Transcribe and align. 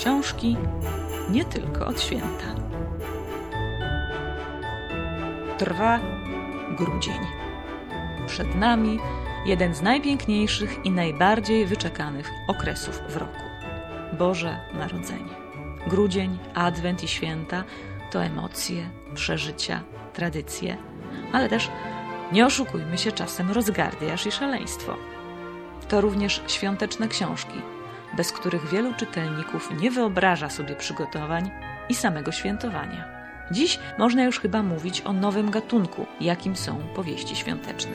książki 0.00 0.56
nie 1.30 1.44
tylko 1.44 1.86
od 1.86 2.02
święta. 2.02 2.54
Trwa 5.58 6.00
grudzień. 6.76 7.18
Przed 8.26 8.54
nami 8.54 8.98
jeden 9.46 9.74
z 9.74 9.82
najpiękniejszych 9.82 10.84
i 10.84 10.90
najbardziej 10.90 11.66
wyczekanych 11.66 12.30
okresów 12.48 13.00
w 13.08 13.16
roku 13.16 13.42
Boże 14.18 14.60
Narodzenie. 14.74 15.34
Grudzień, 15.86 16.38
Adwent 16.54 17.04
i 17.04 17.08
święta 17.08 17.64
to 18.10 18.24
emocje, 18.24 18.90
przeżycia, 19.14 19.80
tradycje, 20.12 20.76
ale 21.32 21.48
też 21.48 21.70
nie 22.32 22.46
oszukujmy 22.46 22.98
się 22.98 23.12
czasem 23.12 23.50
rozgardiaż 23.50 24.26
i 24.26 24.32
szaleństwo. 24.32 24.96
To 25.88 26.00
również 26.00 26.42
świąteczne 26.46 27.08
książki, 27.08 27.62
bez 28.16 28.32
których 28.32 28.68
wielu 28.68 28.94
czytelników 28.94 29.70
nie 29.80 29.90
wyobraża 29.90 30.50
sobie 30.50 30.76
przygotowań 30.76 31.50
i 31.88 31.94
samego 31.94 32.32
świętowania. 32.32 33.20
Dziś 33.50 33.78
można 33.98 34.24
już 34.24 34.40
chyba 34.40 34.62
mówić 34.62 35.00
o 35.00 35.12
nowym 35.12 35.50
gatunku, 35.50 36.06
jakim 36.20 36.56
są 36.56 36.78
powieści 36.94 37.36
świąteczne. 37.36 37.94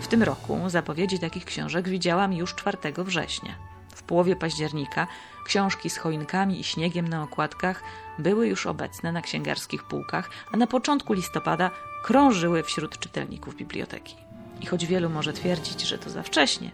W 0.00 0.08
tym 0.08 0.22
roku 0.22 0.58
zapowiedzi 0.66 1.18
takich 1.18 1.44
książek 1.44 1.88
widziałam 1.88 2.32
już 2.32 2.54
4 2.54 2.78
września. 2.98 3.54
W 3.94 4.02
połowie 4.02 4.36
października 4.36 5.06
książki 5.46 5.90
z 5.90 5.96
choinkami 5.96 6.60
i 6.60 6.64
śniegiem 6.64 7.08
na 7.08 7.22
okładkach 7.22 7.82
były 8.18 8.48
już 8.48 8.66
obecne 8.66 9.12
na 9.12 9.22
księgarskich 9.22 9.84
półkach, 9.84 10.30
a 10.52 10.56
na 10.56 10.66
początku 10.66 11.12
listopada 11.12 11.70
krążyły 12.04 12.62
wśród 12.62 12.98
czytelników 12.98 13.56
biblioteki. 13.56 14.16
I 14.60 14.66
choć 14.66 14.86
wielu 14.86 15.10
może 15.10 15.32
twierdzić, 15.32 15.82
że 15.82 15.98
to 15.98 16.10
za 16.10 16.22
wcześnie, 16.22 16.70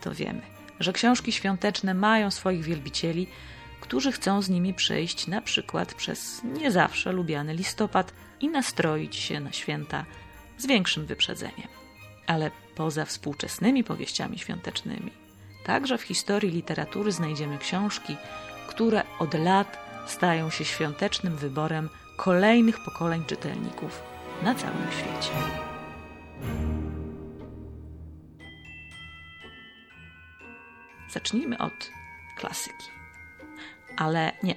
to 0.00 0.14
wiemy, 0.14 0.42
że 0.80 0.92
książki 0.92 1.32
świąteczne 1.32 1.94
mają 1.94 2.30
swoich 2.30 2.64
wielbicieli, 2.64 3.26
którzy 3.80 4.12
chcą 4.12 4.42
z 4.42 4.48
nimi 4.48 4.74
przejść 4.74 5.26
na 5.26 5.42
przykład 5.42 5.94
przez 5.94 6.40
nie 6.44 6.70
zawsze 6.70 7.12
lubiany 7.12 7.54
listopad 7.54 8.12
i 8.40 8.48
nastroić 8.48 9.16
się 9.16 9.40
na 9.40 9.52
święta 9.52 10.04
z 10.58 10.66
większym 10.66 11.06
wyprzedzeniem. 11.06 11.68
Ale 12.26 12.50
poza 12.74 13.04
współczesnymi 13.04 13.84
powieściami 13.84 14.38
świątecznymi, 14.38 15.10
także 15.64 15.98
w 15.98 16.02
historii 16.02 16.50
literatury 16.50 17.12
znajdziemy 17.12 17.58
książki, 17.58 18.16
które 18.68 19.02
od 19.18 19.34
lat 19.34 19.78
stają 20.06 20.50
się 20.50 20.64
świątecznym 20.64 21.36
wyborem 21.36 21.88
kolejnych 22.16 22.84
pokoleń 22.84 23.24
czytelników 23.24 24.02
na 24.42 24.54
całym 24.54 24.86
świecie. 24.92 25.32
Zacznijmy 31.16 31.58
od 31.58 31.90
klasyki. 32.36 32.90
Ale 33.96 34.32
nie, 34.42 34.54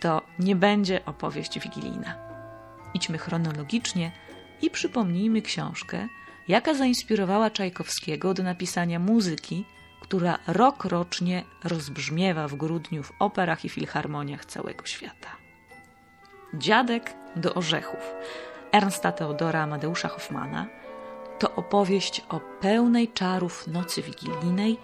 to 0.00 0.22
nie 0.38 0.56
będzie 0.56 1.04
opowieść 1.04 1.60
wigilijna. 1.60 2.14
Idźmy 2.94 3.18
chronologicznie 3.18 4.12
i 4.62 4.70
przypomnijmy 4.70 5.42
książkę, 5.42 6.08
jaka 6.48 6.74
zainspirowała 6.74 7.50
Czajkowskiego 7.50 8.34
do 8.34 8.42
napisania 8.42 8.98
muzyki, 8.98 9.64
która 10.00 10.38
rok 10.46 10.84
rocznie 10.84 11.44
rozbrzmiewa 11.64 12.48
w 12.48 12.54
grudniu 12.54 13.02
w 13.02 13.12
operach 13.18 13.64
i 13.64 13.68
filharmoniach 13.68 14.44
całego 14.44 14.86
świata. 14.86 15.28
Dziadek 16.54 17.14
do 17.36 17.54
orzechów 17.54 18.14
Ernsta 18.72 19.12
Teodora 19.12 19.62
Amadeusza 19.62 20.08
Hoffmana 20.08 20.66
to 21.38 21.54
opowieść 21.54 22.22
o 22.28 22.40
pełnej 22.40 23.08
czarów 23.08 23.66
nocy 23.66 24.02
wigilijnej 24.02 24.78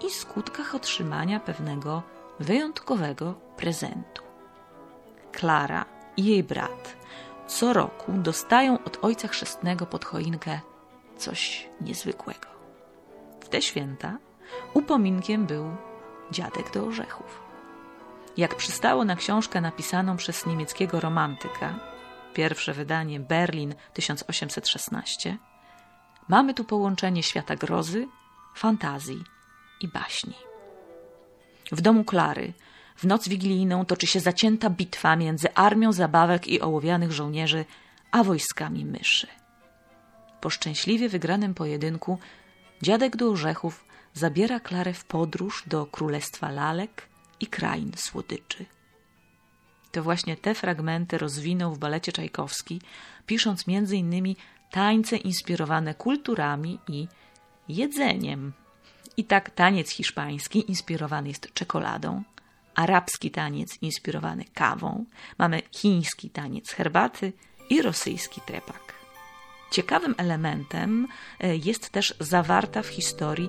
i 0.00 0.10
skutkach 0.10 0.74
otrzymania 0.74 1.40
pewnego 1.40 2.02
wyjątkowego 2.40 3.34
prezentu. 3.56 4.22
Klara 5.32 5.84
i 6.16 6.24
jej 6.24 6.42
brat 6.42 6.96
co 7.46 7.72
roku 7.72 8.12
dostają 8.12 8.84
od 8.84 9.04
ojca 9.04 9.28
chrzestnego 9.28 9.86
pod 9.86 10.04
choinkę 10.04 10.60
coś 11.16 11.68
niezwykłego. 11.80 12.46
W 13.40 13.48
te 13.48 13.62
święta 13.62 14.18
upominkiem 14.74 15.46
był 15.46 15.76
dziadek 16.30 16.72
do 16.72 16.86
orzechów. 16.86 17.40
Jak 18.36 18.54
przystało 18.54 19.04
na 19.04 19.16
książkę 19.16 19.60
napisaną 19.60 20.16
przez 20.16 20.46
niemieckiego 20.46 21.00
romantyka, 21.00 21.74
pierwsze 22.34 22.72
wydanie 22.72 23.20
Berlin 23.20 23.74
1816, 23.92 25.38
mamy 26.28 26.54
tu 26.54 26.64
połączenie 26.64 27.22
świata 27.22 27.56
grozy, 27.56 28.08
fantazji 28.54 29.24
i 29.80 29.88
baśni. 29.88 30.34
W 31.72 31.80
domu 31.80 32.04
Klary 32.04 32.52
w 32.96 33.04
noc 33.04 33.28
wigilijną 33.28 33.84
toczy 33.84 34.06
się 34.06 34.20
zacięta 34.20 34.70
bitwa 34.70 35.16
między 35.16 35.54
armią 35.54 35.92
zabawek 35.92 36.48
i 36.48 36.60
ołowianych 36.60 37.12
żołnierzy, 37.12 37.64
a 38.12 38.24
wojskami 38.24 38.84
myszy. 38.84 39.26
Po 40.40 40.50
szczęśliwie 40.50 41.08
wygranym 41.08 41.54
pojedynku 41.54 42.18
dziadek 42.82 43.16
do 43.16 43.30
orzechów 43.30 43.84
zabiera 44.14 44.60
Klarę 44.60 44.92
w 44.92 45.04
podróż 45.04 45.64
do 45.66 45.86
królestwa 45.86 46.50
lalek 46.50 47.08
i 47.40 47.46
krain 47.46 47.92
słodyczy. 47.96 48.64
To 49.92 50.02
właśnie 50.02 50.36
te 50.36 50.54
fragmenty 50.54 51.18
rozwinął 51.18 51.74
w 51.74 51.78
balecie 51.78 52.12
Czajkowski, 52.12 52.80
pisząc 53.26 53.66
innymi 53.92 54.36
tańce 54.70 55.16
inspirowane 55.16 55.94
kulturami 55.94 56.78
i 56.88 57.08
jedzeniem. 57.68 58.52
I 59.16 59.24
tak 59.24 59.50
taniec 59.50 59.90
hiszpański 59.90 60.70
inspirowany 60.70 61.28
jest 61.28 61.54
czekoladą, 61.54 62.22
arabski 62.74 63.30
taniec 63.30 63.82
inspirowany 63.82 64.44
kawą, 64.54 65.04
mamy 65.38 65.62
chiński 65.72 66.30
taniec 66.30 66.70
herbaty 66.70 67.32
i 67.70 67.82
rosyjski 67.82 68.40
trepak. 68.40 68.94
Ciekawym 69.70 70.14
elementem 70.18 71.08
e, 71.40 71.56
jest 71.56 71.90
też 71.90 72.14
zawarta 72.20 72.82
w 72.82 72.86
historii 72.86 73.48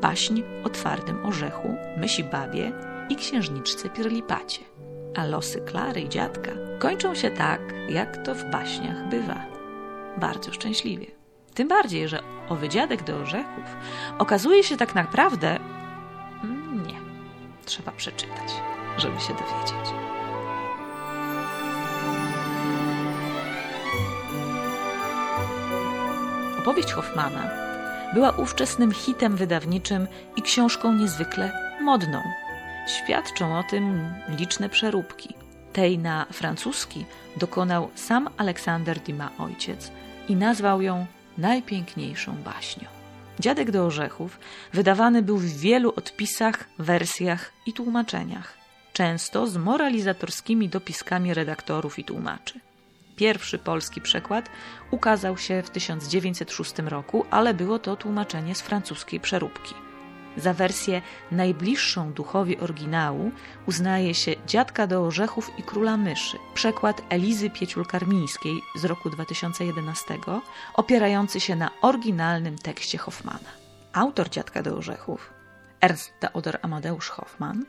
baśń 0.00 0.42
o 0.64 0.68
twardym 0.68 1.26
orzechu, 1.26 1.76
mysi 1.96 2.24
babie 2.24 2.72
i 3.08 3.16
księżniczce 3.16 3.90
Pirlipacie. 3.90 4.60
A 5.16 5.24
losy 5.24 5.60
Klary 5.60 6.00
i 6.00 6.08
dziadka 6.08 6.50
kończą 6.78 7.14
się 7.14 7.30
tak, 7.30 7.60
jak 7.88 8.24
to 8.24 8.34
w 8.34 8.44
baśniach 8.44 9.08
bywa. 9.08 9.46
Bardzo 10.16 10.52
szczęśliwie. 10.52 11.06
Tym 11.54 11.68
bardziej, 11.68 12.08
że 12.08 12.37
owy 12.48 12.68
dziadek 12.68 13.02
do 13.02 13.16
orzechów 13.16 13.64
okazuje 14.18 14.64
się 14.64 14.76
tak 14.76 14.94
naprawdę... 14.94 15.58
Mm, 16.44 16.86
nie. 16.86 17.00
Trzeba 17.64 17.92
przeczytać, 17.92 18.52
żeby 18.96 19.20
się 19.20 19.32
dowiedzieć. 19.32 19.94
Opowieść 26.58 26.92
Hoffmana 26.92 27.50
była 28.14 28.30
ówczesnym 28.30 28.92
hitem 28.92 29.36
wydawniczym 29.36 30.06
i 30.36 30.42
książką 30.42 30.92
niezwykle 30.92 31.52
modną. 31.82 32.22
Świadczą 32.86 33.58
o 33.58 33.62
tym 33.62 34.14
liczne 34.28 34.68
przeróbki. 34.68 35.34
Tej 35.72 35.98
na 35.98 36.26
francuski 36.32 37.04
dokonał 37.36 37.90
sam 37.94 38.28
Aleksander 38.36 39.00
Dima 39.00 39.30
ojciec 39.38 39.92
i 40.28 40.36
nazwał 40.36 40.82
ją 40.82 41.06
najpiękniejszą 41.38 42.36
baśnią. 42.36 42.88
Dziadek 43.40 43.70
do 43.70 43.86
orzechów 43.86 44.38
wydawany 44.72 45.22
był 45.22 45.36
w 45.36 45.46
wielu 45.46 45.92
odpisach, 45.96 46.64
wersjach 46.78 47.52
i 47.66 47.72
tłumaczeniach, 47.72 48.54
często 48.92 49.46
z 49.46 49.56
moralizatorskimi 49.56 50.68
dopiskami 50.68 51.34
redaktorów 51.34 51.98
i 51.98 52.04
tłumaczy. 52.04 52.60
Pierwszy 53.16 53.58
polski 53.58 54.00
przekład 54.00 54.50
ukazał 54.90 55.38
się 55.38 55.62
w 55.62 55.70
1906 55.70 56.78
roku, 56.78 57.24
ale 57.30 57.54
było 57.54 57.78
to 57.78 57.96
tłumaczenie 57.96 58.54
z 58.54 58.60
francuskiej 58.60 59.20
przeróbki. 59.20 59.74
Za 60.36 60.54
wersję 60.54 61.02
najbliższą 61.30 62.12
duchowi 62.12 62.58
oryginału 62.58 63.30
uznaje 63.66 64.14
się 64.14 64.34
Dziadka 64.46 64.86
do 64.86 65.06
orzechów 65.06 65.50
i 65.58 65.62
Króla 65.62 65.96
myszy, 65.96 66.38
przekład 66.54 67.02
Elizy 67.08 67.50
Pieciul-Karmińskiej 67.50 68.58
z 68.76 68.84
roku 68.84 69.10
2011, 69.10 70.18
opierający 70.74 71.40
się 71.40 71.56
na 71.56 71.70
oryginalnym 71.82 72.58
tekście 72.58 72.98
Hoffmana. 72.98 73.50
Autor 73.92 74.28
Dziadka 74.28 74.62
do 74.62 74.76
orzechów, 74.76 75.32
Ernst 75.80 76.12
Theodor 76.20 76.58
Amadeusz 76.62 77.08
Hoffman, 77.08 77.64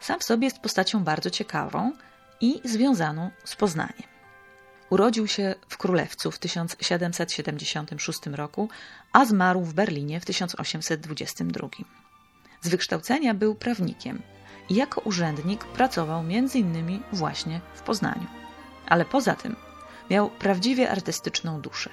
sam 0.00 0.20
w 0.20 0.24
sobie 0.24 0.44
jest 0.44 0.58
postacią 0.58 1.04
bardzo 1.04 1.30
ciekawą 1.30 1.92
i 2.40 2.60
związaną 2.64 3.30
z 3.44 3.56
Poznaniem. 3.56 4.19
Urodził 4.90 5.26
się 5.26 5.54
w 5.68 5.76
Królewcu 5.76 6.30
w 6.30 6.38
1776 6.38 8.26
roku, 8.26 8.68
a 9.12 9.24
zmarł 9.24 9.60
w 9.60 9.74
Berlinie 9.74 10.20
w 10.20 10.24
1822. 10.24 11.68
Z 12.60 12.68
wykształcenia 12.68 13.34
był 13.34 13.54
prawnikiem 13.54 14.22
i 14.68 14.74
jako 14.74 15.00
urzędnik 15.00 15.64
pracował 15.64 16.20
m.in. 16.20 17.02
właśnie 17.12 17.60
w 17.74 17.80
Poznaniu. 17.80 18.26
Ale 18.86 19.04
poza 19.04 19.34
tym 19.34 19.56
miał 20.10 20.30
prawdziwie 20.30 20.90
artystyczną 20.90 21.60
duszę. 21.60 21.90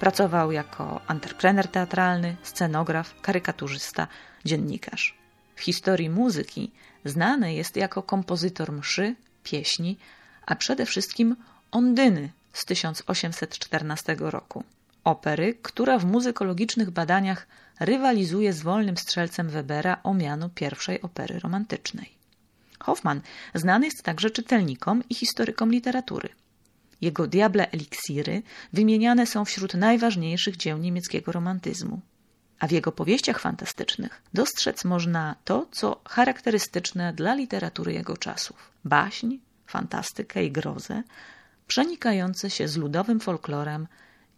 Pracował 0.00 0.52
jako 0.52 1.00
antreprener 1.06 1.68
teatralny, 1.68 2.36
scenograf, 2.42 3.20
karykaturzysta, 3.20 4.08
dziennikarz. 4.44 5.18
W 5.56 5.60
historii 5.60 6.10
muzyki 6.10 6.70
znany 7.04 7.54
jest 7.54 7.76
jako 7.76 8.02
kompozytor 8.02 8.72
mszy, 8.72 9.14
pieśni, 9.42 9.98
a 10.46 10.56
przede 10.56 10.86
wszystkim 10.86 11.36
Ondyny 11.70 12.30
z 12.52 12.64
1814 12.64 14.16
roku. 14.18 14.64
Opery, 15.04 15.58
która 15.62 15.98
w 15.98 16.04
muzykologicznych 16.04 16.90
badaniach 16.90 17.46
rywalizuje 17.80 18.52
z 18.52 18.62
Wolnym 18.62 18.96
Strzelcem 18.96 19.48
Webera 19.48 20.00
o 20.02 20.14
miano 20.14 20.48
pierwszej 20.48 21.02
opery 21.02 21.38
romantycznej. 21.38 22.18
Hoffman 22.78 23.20
znany 23.54 23.86
jest 23.86 24.02
także 24.02 24.30
czytelnikom 24.30 25.02
i 25.10 25.14
historykom 25.14 25.70
literatury. 25.70 26.28
Jego 27.00 27.26
diable 27.26 27.70
eliksiry 27.70 28.42
wymieniane 28.72 29.26
są 29.26 29.44
wśród 29.44 29.74
najważniejszych 29.74 30.56
dzieł 30.56 30.78
niemieckiego 30.78 31.32
romantyzmu. 31.32 32.00
A 32.58 32.66
w 32.66 32.70
jego 32.70 32.92
powieściach 32.92 33.40
fantastycznych 33.40 34.22
dostrzec 34.34 34.84
można 34.84 35.36
to, 35.44 35.66
co 35.72 36.00
charakterystyczne 36.08 37.12
dla 37.12 37.34
literatury 37.34 37.92
jego 37.92 38.16
czasów: 38.16 38.70
baśń, 38.84 39.36
fantastykę 39.66 40.44
i 40.44 40.52
grozę, 40.52 41.02
przenikające 41.68 42.50
się 42.50 42.68
z 42.68 42.76
ludowym 42.76 43.20
folklorem 43.20 43.86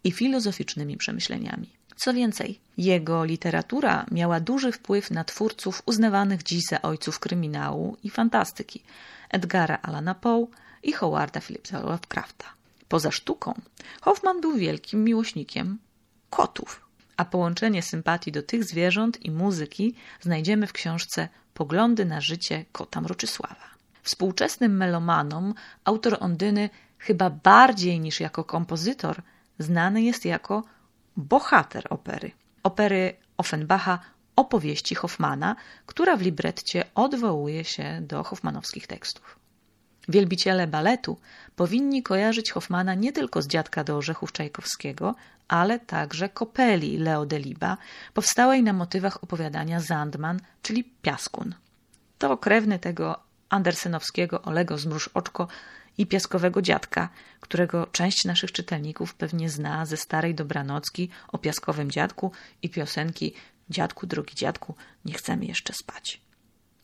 i 0.03 0.11
filozoficznymi 0.11 0.97
przemyśleniami. 0.97 1.69
Co 1.95 2.13
więcej, 2.13 2.59
jego 2.77 3.25
literatura 3.25 4.05
miała 4.11 4.39
duży 4.39 4.71
wpływ 4.71 5.11
na 5.11 5.23
twórców 5.23 5.83
uznawanych 5.85 6.43
dziś 6.43 6.61
za 6.69 6.81
ojców 6.81 7.19
kryminału 7.19 7.97
i 8.03 8.09
fantastyki 8.09 8.83
Edgara 9.29 9.79
Allana 9.81 10.15
Poe 10.15 10.47
i 10.83 10.91
Howarda 10.91 11.39
Phillipsa 11.39 11.79
Lovecrafta. 11.79 12.45
Poza 12.87 13.11
sztuką, 13.11 13.53
Hoffman 14.01 14.41
był 14.41 14.57
wielkim 14.57 15.03
miłośnikiem 15.03 15.77
kotów, 16.29 16.85
a 17.17 17.25
połączenie 17.25 17.81
sympatii 17.81 18.31
do 18.31 18.43
tych 18.43 18.63
zwierząt 18.63 19.25
i 19.25 19.31
muzyki 19.31 19.95
znajdziemy 20.21 20.67
w 20.67 20.73
książce 20.73 21.29
Poglądy 21.53 22.05
na 22.05 22.21
życie 22.21 22.65
kota 22.71 23.01
Mroczysława. 23.01 23.71
Współczesnym 24.03 24.77
melomanom 24.77 25.53
autor 25.83 26.17
Ondyny 26.19 26.69
chyba 27.01 27.29
bardziej 27.29 27.99
niż 27.99 28.19
jako 28.19 28.43
kompozytor 28.43 29.21
znany 29.59 30.01
jest 30.01 30.25
jako 30.25 30.63
bohater 31.17 31.87
opery. 31.89 32.31
Opery 32.63 33.13
Offenbacha 33.37 33.99
opowieści 34.35 34.95
Hoffmana, 34.95 35.55
która 35.85 36.17
w 36.17 36.21
libretcie 36.21 36.85
odwołuje 36.95 37.63
się 37.63 38.01
do 38.01 38.23
hoffmanowskich 38.23 38.87
tekstów. 38.87 39.39
Wielbiciele 40.07 40.67
baletu 40.67 41.17
powinni 41.55 42.03
kojarzyć 42.03 42.51
Hoffmana 42.51 42.93
nie 42.93 43.11
tylko 43.13 43.41
z 43.41 43.47
Dziadka 43.47 43.83
do 43.83 43.97
Orzechów 43.97 44.31
Czajkowskiego, 44.31 45.15
ale 45.47 45.79
także 45.79 46.29
Kopeli 46.29 46.97
Leo 46.97 47.25
Deliba, 47.25 47.77
powstałej 48.13 48.63
na 48.63 48.73
motywach 48.73 49.23
opowiadania 49.23 49.79
Zandman, 49.79 50.39
czyli 50.61 50.83
Piaskun. 50.83 51.55
To 52.17 52.37
krewny 52.37 52.79
tego 52.79 53.19
andersenowskiego 53.49 54.41
Olego 54.41 54.77
Zmruż 54.77 55.07
Oczko 55.07 55.47
i 55.97 56.07
Piaskowego 56.07 56.61
Dziadka, 56.61 57.09
którego 57.39 57.87
część 57.87 58.25
naszych 58.25 58.51
czytelników 58.51 59.15
pewnie 59.15 59.49
zna 59.49 59.85
ze 59.85 59.97
starej 59.97 60.35
dobranocki 60.35 61.09
o 61.27 61.37
Piaskowym 61.37 61.91
Dziadku 61.91 62.31
i 62.61 62.69
piosenki 62.69 63.33
Dziadku, 63.69 64.07
drogi 64.07 64.35
dziadku, 64.35 64.75
nie 65.05 65.13
chcemy 65.13 65.45
jeszcze 65.45 65.73
spać. 65.73 66.21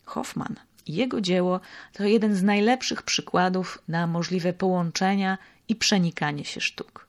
Hoffman 0.04 0.54
i 0.86 0.94
jego 0.94 1.20
dzieło 1.20 1.60
to 1.92 2.04
jeden 2.04 2.34
z 2.34 2.42
najlepszych 2.42 3.02
przykładów 3.02 3.82
na 3.88 4.06
możliwe 4.06 4.52
połączenia 4.52 5.38
i 5.68 5.76
przenikanie 5.76 6.44
się 6.44 6.60
sztuk. 6.60 7.06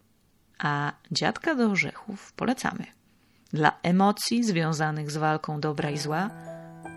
A 0.57 0.91
Dziadka 1.11 1.55
do 1.55 1.69
Orzechów 1.71 2.33
polecamy. 2.33 2.85
Dla 3.53 3.79
emocji 3.83 4.43
związanych 4.43 5.11
z 5.11 5.17
walką 5.17 5.59
dobra 5.59 5.89
i 5.89 5.97
zła, 5.97 6.29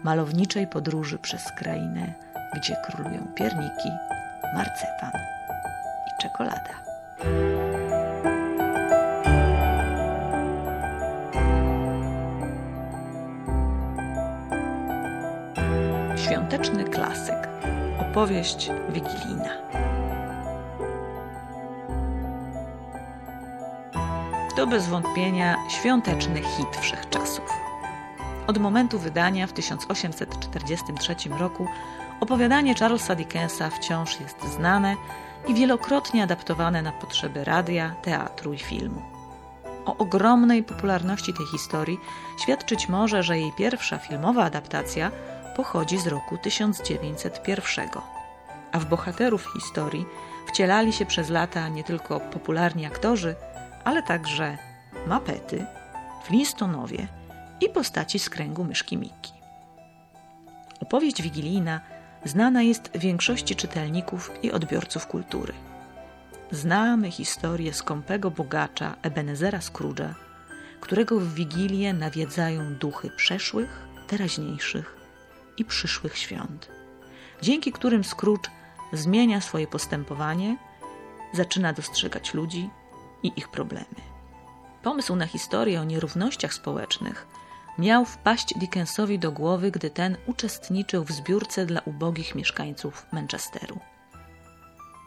malowniczej 0.04 0.66
podróży 0.66 1.18
przez 1.18 1.42
krainę, 1.58 2.14
gdzie 2.56 2.76
królują 2.86 3.32
pierniki, 3.36 3.88
marcepan 4.54 5.12
i 6.06 6.22
czekolada. 6.22 6.72
Świąteczny 16.16 16.84
klasyk. 16.84 17.48
Opowieść 17.98 18.70
wigilijna. 18.88 19.50
To 24.56 24.66
bez 24.66 24.88
wątpienia 24.88 25.56
świąteczny 25.68 26.42
hit 26.42 26.76
wszechczasów. 26.80 27.51
Od 28.52 28.58
momentu 28.58 28.98
wydania 28.98 29.46
w 29.46 29.52
1843 29.52 31.14
roku 31.38 31.66
opowiadanie 32.20 32.74
Charlesa 32.74 33.14
Dickensa 33.14 33.70
wciąż 33.70 34.20
jest 34.20 34.44
znane 34.56 34.96
i 35.48 35.54
wielokrotnie 35.54 36.22
adaptowane 36.22 36.82
na 36.82 36.92
potrzeby 36.92 37.44
radia, 37.44 37.94
teatru 38.02 38.52
i 38.52 38.58
filmu. 38.58 39.02
O 39.84 39.96
ogromnej 39.96 40.62
popularności 40.62 41.34
tej 41.34 41.46
historii 41.46 41.98
świadczyć 42.42 42.88
może, 42.88 43.22
że 43.22 43.38
jej 43.38 43.52
pierwsza 43.52 43.98
filmowa 43.98 44.44
adaptacja 44.44 45.10
pochodzi 45.56 45.98
z 45.98 46.06
roku 46.06 46.38
1901. 46.38 47.88
A 48.72 48.78
w 48.78 48.84
bohaterów 48.84 49.52
historii 49.52 50.06
wcielali 50.46 50.92
się 50.92 51.06
przez 51.06 51.30
lata 51.30 51.68
nie 51.68 51.84
tylko 51.84 52.20
popularni 52.20 52.86
aktorzy, 52.86 53.34
ale 53.84 54.02
także 54.02 54.58
mapety, 55.06 55.66
Flintstonowie 56.24 57.21
i 57.62 57.68
postaci 57.68 58.18
z 58.18 58.30
kręgu 58.30 58.64
myszki 58.64 58.96
Miki. 58.96 59.32
Opowieść 60.80 61.22
wigilijna 61.22 61.80
znana 62.24 62.62
jest 62.62 62.90
większości 62.94 63.56
czytelników 63.56 64.30
i 64.42 64.52
odbiorców 64.52 65.06
kultury. 65.06 65.52
Znamy 66.50 67.10
historię 67.10 67.72
skąpego 67.72 68.30
bogacza 68.30 68.96
Ebenezera 69.02 69.58
Scrooge'a, 69.58 70.14
którego 70.80 71.20
w 71.20 71.34
Wigilię 71.34 71.92
nawiedzają 71.92 72.74
duchy 72.74 73.10
przeszłych, 73.16 73.82
teraźniejszych 74.06 74.96
i 75.58 75.64
przyszłych 75.64 76.18
świąt, 76.18 76.68
dzięki 77.42 77.72
którym 77.72 78.04
Scrooge 78.04 78.50
zmienia 78.92 79.40
swoje 79.40 79.66
postępowanie, 79.66 80.56
zaczyna 81.32 81.72
dostrzegać 81.72 82.34
ludzi 82.34 82.70
i 83.22 83.32
ich 83.36 83.48
problemy. 83.48 83.94
Pomysł 84.82 85.16
na 85.16 85.26
historię 85.26 85.80
o 85.80 85.84
nierównościach 85.84 86.54
społecznych 86.54 87.31
miał 87.78 88.04
wpaść 88.04 88.54
Dickensowi 88.56 89.18
do 89.18 89.32
głowy, 89.32 89.70
gdy 89.70 89.90
ten 89.90 90.16
uczestniczył 90.26 91.04
w 91.04 91.12
zbiórce 91.12 91.66
dla 91.66 91.80
ubogich 91.80 92.34
mieszkańców 92.34 93.06
Manchesteru. 93.12 93.80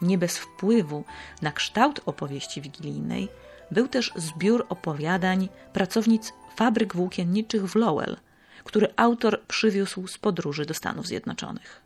Nie 0.02 0.18
bez 0.18 0.38
wpływu 0.38 1.04
na 1.42 1.52
kształt 1.52 2.00
opowieści 2.06 2.62
wigilijnej 2.62 3.28
był 3.70 3.88
też 3.88 4.12
zbiór 4.16 4.66
opowiadań 4.68 5.48
pracownic 5.72 6.32
fabryk 6.56 6.94
włókienniczych 6.94 7.66
w 7.66 7.74
Lowell, 7.74 8.16
który 8.64 8.88
autor 8.96 9.46
przywiózł 9.48 10.06
z 10.06 10.18
podróży 10.18 10.66
do 10.66 10.74
Stanów 10.74 11.06
Zjednoczonych. 11.06 11.82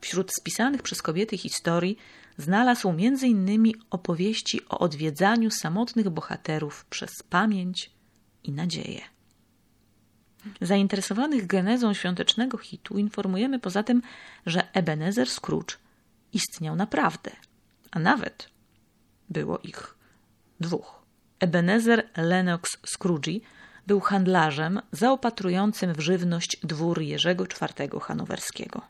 Wśród 0.00 0.30
spisanych 0.40 0.82
przez 0.82 1.02
kobiety 1.02 1.38
historii 1.38 1.98
znalazł 2.36 2.88
m.in. 2.88 3.72
opowieści 3.90 4.60
o 4.68 4.78
odwiedzaniu 4.78 5.50
samotnych 5.50 6.08
bohaterów 6.08 6.84
przez 6.84 7.22
pamięć 7.22 7.90
i 8.44 8.52
nadzieję. 8.52 9.19
Zainteresowanych 10.60 11.46
genezą 11.46 11.94
świątecznego 11.94 12.58
hitu 12.58 12.98
informujemy 12.98 13.58
poza 13.58 13.82
tym, 13.82 14.02
że 14.46 14.72
Ebenezer 14.72 15.28
Scrooge 15.30 15.76
istniał 16.32 16.76
naprawdę, 16.76 17.30
a 17.90 17.98
nawet 17.98 18.48
było 19.30 19.58
ich 19.58 19.94
dwóch. 20.60 21.02
Ebenezer 21.40 22.08
Lennox 22.16 22.76
Scrooge 22.86 23.40
był 23.86 24.00
handlarzem 24.00 24.80
zaopatrującym 24.92 25.92
w 25.94 26.00
żywność 26.00 26.56
dwór 26.62 27.00
Jerzego 27.00 27.44
IV 27.44 28.00
Hanowerskiego. 28.00 28.82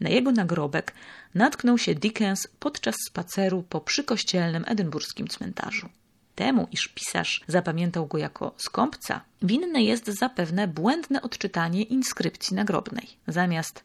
Na 0.00 0.10
jego 0.10 0.32
nagrobek 0.32 0.94
natknął 1.34 1.78
się 1.78 1.94
Dickens 1.94 2.48
podczas 2.58 2.94
spaceru 3.08 3.62
po 3.62 3.80
przykościelnym 3.80 4.64
edynburskim 4.66 5.28
cmentarzu. 5.28 5.88
Temu, 6.34 6.68
iż 6.72 6.88
pisarz 6.88 7.44
zapamiętał 7.46 8.06
go 8.06 8.18
jako 8.18 8.54
skąpca, 8.56 9.20
winne 9.42 9.82
jest 9.82 10.06
zapewne 10.06 10.68
błędne 10.68 11.22
odczytanie 11.22 11.82
inskrypcji 11.82 12.56
nagrobnej. 12.56 13.08
Zamiast 13.28 13.84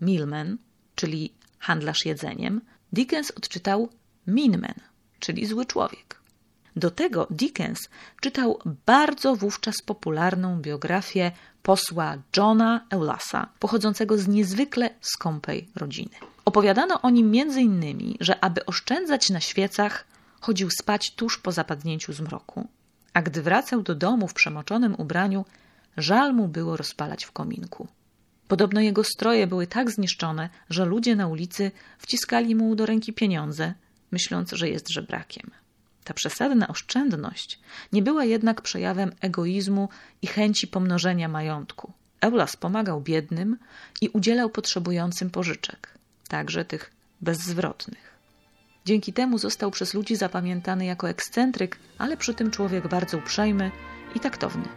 Milman, 0.00 0.58
czyli 0.94 1.32
handlarz 1.58 2.04
jedzeniem, 2.06 2.60
Dickens 2.92 3.30
odczytał 3.30 3.88
Minman, 4.26 4.74
czyli 5.18 5.46
zły 5.46 5.66
człowiek. 5.66 6.20
Do 6.76 6.90
tego 6.90 7.26
Dickens 7.30 7.88
czytał 8.20 8.58
bardzo 8.86 9.36
wówczas 9.36 9.74
popularną 9.86 10.60
biografię 10.60 11.32
posła 11.62 12.16
Johna 12.36 12.86
Eulasa, 12.90 13.48
pochodzącego 13.58 14.18
z 14.18 14.28
niezwykle 14.28 14.90
skąpej 15.00 15.68
rodziny. 15.76 16.16
Opowiadano 16.44 17.02
o 17.02 17.10
nim 17.10 17.32
m.in., 17.34 18.14
że 18.20 18.44
aby 18.44 18.66
oszczędzać 18.66 19.30
na 19.30 19.40
świecach, 19.40 20.04
chodził 20.40 20.70
spać 20.70 21.14
tuż 21.14 21.38
po 21.38 21.52
zapadnięciu 21.52 22.12
zmroku, 22.12 22.68
a 23.12 23.22
gdy 23.22 23.42
wracał 23.42 23.82
do 23.82 23.94
domu 23.94 24.28
w 24.28 24.34
przemoczonym 24.34 24.94
ubraniu, 24.94 25.44
żal 25.96 26.34
mu 26.34 26.48
było 26.48 26.76
rozpalać 26.76 27.24
w 27.24 27.32
kominku. 27.32 27.88
Podobno 28.48 28.80
jego 28.80 29.04
stroje 29.04 29.46
były 29.46 29.66
tak 29.66 29.90
zniszczone, 29.90 30.48
że 30.70 30.84
ludzie 30.84 31.16
na 31.16 31.26
ulicy 31.26 31.70
wciskali 31.98 32.54
mu 32.54 32.74
do 32.74 32.86
ręki 32.86 33.12
pieniądze, 33.12 33.74
myśląc, 34.10 34.52
że 34.52 34.68
jest 34.68 34.88
żebrakiem. 34.88 35.50
Ta 36.04 36.14
przesadna 36.14 36.68
oszczędność 36.68 37.60
nie 37.92 38.02
była 38.02 38.24
jednak 38.24 38.62
przejawem 38.62 39.12
egoizmu 39.20 39.88
i 40.22 40.26
chęci 40.26 40.66
pomnożenia 40.66 41.28
majątku. 41.28 41.92
Eulas 42.20 42.56
pomagał 42.56 43.00
biednym 43.00 43.58
i 44.00 44.08
udzielał 44.08 44.50
potrzebującym 44.50 45.30
pożyczek, 45.30 45.98
także 46.28 46.64
tych 46.64 46.92
bezzwrotnych. 47.20 48.15
Dzięki 48.86 49.12
temu 49.12 49.38
został 49.38 49.70
przez 49.70 49.94
ludzi 49.94 50.16
zapamiętany 50.16 50.84
jako 50.84 51.08
ekscentryk, 51.08 51.78
ale 51.98 52.16
przy 52.16 52.34
tym 52.34 52.50
człowiek 52.50 52.88
bardzo 52.88 53.18
uprzejmy 53.18 53.70
i 54.14 54.20
taktowny. 54.20 54.68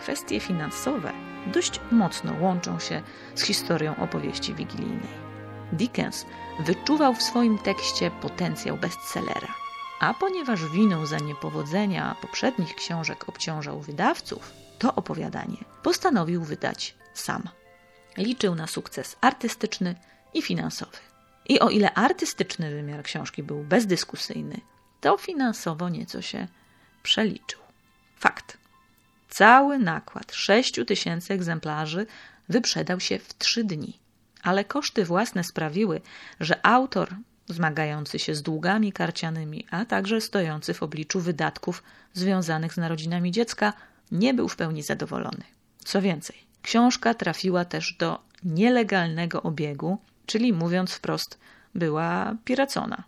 Kwestie 0.00 0.40
finansowe 0.40 1.12
dość 1.46 1.80
mocno 1.90 2.32
łączą 2.40 2.78
się 2.78 3.02
z 3.34 3.42
historią 3.42 3.96
opowieści 3.96 4.54
wigilijnej. 4.54 5.24
Dickens 5.72 6.26
wyczuwał 6.60 7.14
w 7.14 7.22
swoim 7.22 7.58
tekście 7.58 8.10
potencjał 8.10 8.76
bestsellera. 8.76 9.54
A 10.00 10.14
ponieważ 10.14 10.68
winą 10.68 11.06
za 11.06 11.18
niepowodzenia 11.18 12.16
poprzednich 12.20 12.74
książek 12.74 13.28
obciążał 13.28 13.80
wydawców, 13.80 14.52
to 14.78 14.94
opowiadanie 14.94 15.56
postanowił 15.82 16.44
wydać 16.44 16.94
sam. 17.14 17.42
Liczył 18.16 18.54
na 18.54 18.66
sukces 18.66 19.16
artystyczny 19.20 19.94
i 20.34 20.42
finansowy. 20.42 21.13
I 21.48 21.60
o 21.60 21.70
ile 21.70 21.94
artystyczny 21.94 22.70
wymiar 22.70 23.02
książki 23.02 23.42
był 23.42 23.64
bezdyskusyjny, 23.64 24.60
to 25.00 25.16
finansowo 25.18 25.88
nieco 25.88 26.22
się 26.22 26.48
przeliczył. 27.02 27.60
Fakt. 28.16 28.58
Cały 29.28 29.78
nakład 29.78 30.32
6 30.32 30.80
tysięcy 30.86 31.34
egzemplarzy 31.34 32.06
wyprzedał 32.48 33.00
się 33.00 33.18
w 33.18 33.38
trzy 33.38 33.64
dni 33.64 34.04
ale 34.44 34.64
koszty 34.64 35.04
własne 35.04 35.44
sprawiły, 35.44 36.00
że 36.40 36.66
autor, 36.66 37.14
zmagający 37.48 38.18
się 38.18 38.34
z 38.34 38.42
długami 38.42 38.92
karcianymi, 38.92 39.66
a 39.70 39.84
także 39.84 40.20
stojący 40.20 40.74
w 40.74 40.82
obliczu 40.82 41.20
wydatków 41.20 41.82
związanych 42.12 42.74
z 42.74 42.76
narodzinami 42.76 43.32
dziecka, 43.32 43.72
nie 44.12 44.34
był 44.34 44.48
w 44.48 44.56
pełni 44.56 44.82
zadowolony. 44.82 45.44
Co 45.84 46.02
więcej, 46.02 46.36
książka 46.62 47.14
trafiła 47.14 47.64
też 47.64 47.96
do 47.98 48.18
nielegalnego 48.42 49.42
obiegu, 49.42 49.98
czyli 50.26 50.52
mówiąc 50.52 50.92
wprost, 50.92 51.38
była 51.74 52.36
piracona. 52.44 53.04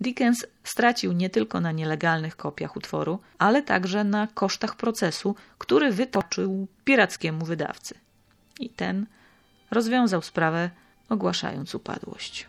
Dickens 0.00 0.46
stracił 0.64 1.12
nie 1.12 1.30
tylko 1.30 1.60
na 1.60 1.72
nielegalnych 1.72 2.36
kopiach 2.36 2.76
utworu, 2.76 3.20
ale 3.38 3.62
także 3.62 4.04
na 4.04 4.26
kosztach 4.26 4.76
procesu, 4.76 5.36
który 5.58 5.92
wytoczył 5.92 6.66
pirackiemu 6.84 7.44
wydawcy. 7.44 7.94
I 8.60 8.70
ten 8.70 9.06
rozwiązał 9.70 10.22
sprawę, 10.22 10.70
ogłaszając 11.08 11.74
upadłość. 11.74 12.46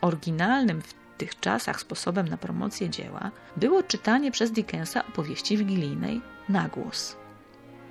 Oryginalnym 0.00 0.82
w 0.82 0.94
tych 1.18 1.40
czasach 1.40 1.80
sposobem 1.80 2.28
na 2.28 2.36
promocję 2.36 2.90
dzieła 2.90 3.30
było 3.56 3.82
czytanie 3.82 4.30
przez 4.30 4.52
Dickensa 4.52 5.06
opowieści 5.06 5.56
wigilijnej 5.56 6.20
na 6.48 6.68
głos. 6.68 7.16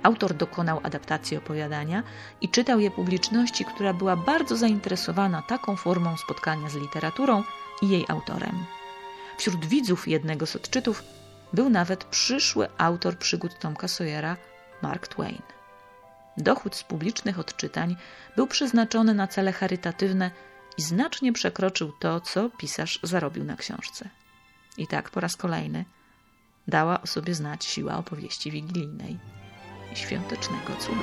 Autor 0.02 0.34
dokonał 0.34 0.80
adaptacji 0.82 1.36
opowiadania 1.36 2.02
i 2.40 2.48
czytał 2.48 2.80
je 2.80 2.90
publiczności, 2.90 3.64
która 3.64 3.94
była 3.94 4.16
bardzo 4.16 4.56
zainteresowana 4.56 5.42
taką 5.42 5.76
formą 5.76 6.16
spotkania 6.16 6.70
z 6.70 6.74
literaturą 6.74 7.42
i 7.82 7.88
jej 7.88 8.04
autorem. 8.08 8.64
Wśród 9.38 9.66
widzów 9.66 10.08
jednego 10.08 10.46
z 10.46 10.56
odczytów 10.56 11.02
był 11.52 11.70
nawet 11.70 12.04
przyszły 12.04 12.68
autor 12.78 13.18
przygód 13.18 13.58
Tomka 13.58 13.88
Sawyera, 13.88 14.36
Mark 14.82 15.08
Twain. 15.08 15.42
Dochód 16.36 16.76
z 16.76 16.84
publicznych 16.84 17.38
odczytań 17.38 17.96
był 18.36 18.46
przeznaczony 18.46 19.14
na 19.14 19.26
cele 19.26 19.52
charytatywne 19.52 20.30
i 20.78 20.82
znacznie 20.82 21.32
przekroczył 21.32 21.92
to, 21.92 22.20
co 22.20 22.50
pisarz 22.50 23.00
zarobił 23.02 23.44
na 23.44 23.56
książce. 23.56 24.08
I 24.76 24.86
tak 24.86 25.10
po 25.10 25.20
raz 25.20 25.36
kolejny 25.36 25.84
dała 26.68 27.02
o 27.02 27.06
sobie 27.06 27.34
znać 27.34 27.64
siła 27.64 27.96
opowieści 27.96 28.50
wigilijnej 28.50 29.18
świątecznego 29.94 30.76
cudu. 30.78 31.02